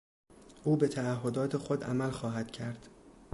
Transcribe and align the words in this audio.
او 0.63 0.75
به 0.77 0.87
تعهدات 0.87 1.57
خود 1.57 1.83
عمل 1.83 2.09
خواهد 2.11 2.51
کرد. 2.51 2.89